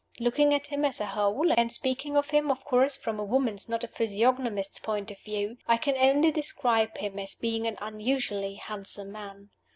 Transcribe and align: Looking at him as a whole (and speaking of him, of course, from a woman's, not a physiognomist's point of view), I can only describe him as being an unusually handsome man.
Looking 0.19 0.51
at 0.55 0.65
him 0.65 0.83
as 0.83 0.99
a 0.99 1.05
whole 1.05 1.51
(and 1.51 1.71
speaking 1.71 2.17
of 2.17 2.31
him, 2.31 2.49
of 2.49 2.65
course, 2.65 2.97
from 2.97 3.19
a 3.19 3.23
woman's, 3.23 3.69
not 3.69 3.83
a 3.83 3.87
physiognomist's 3.87 4.79
point 4.79 5.11
of 5.11 5.19
view), 5.19 5.59
I 5.67 5.77
can 5.77 5.95
only 5.95 6.31
describe 6.31 6.97
him 6.97 7.19
as 7.19 7.35
being 7.35 7.67
an 7.67 7.77
unusually 7.79 8.55
handsome 8.55 9.11
man. 9.11 9.51